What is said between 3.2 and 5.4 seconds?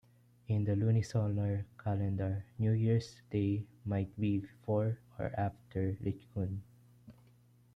Day might be before or